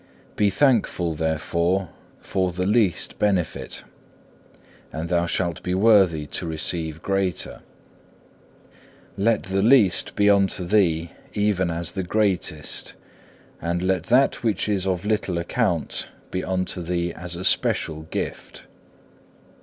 5. 0.31 0.35
Be 0.35 0.49
thankful, 0.49 1.13
therefore, 1.13 1.89
for 2.21 2.51
the 2.51 2.65
least 2.65 3.19
benefit 3.19 3.83
and 4.91 5.09
thou 5.09 5.27
shalt 5.27 5.61
be 5.61 5.75
worthy 5.75 6.25
to 6.25 6.47
receive 6.47 7.03
greater. 7.03 7.61
Let 9.15 9.43
the 9.43 9.61
least 9.61 10.15
be 10.15 10.27
unto 10.27 10.63
thee 10.65 11.11
even 11.35 11.69
as 11.69 11.91
the 11.91 12.01
greatest, 12.01 12.95
and 13.61 13.83
let 13.83 14.05
that 14.05 14.41
which 14.41 14.67
is 14.67 14.87
of 14.87 15.05
little 15.05 15.37
account 15.37 16.07
be 16.31 16.43
unto 16.43 16.81
thee 16.81 17.13
as 17.13 17.35
a 17.35 17.43
special 17.43 18.01
gift. 18.09 18.65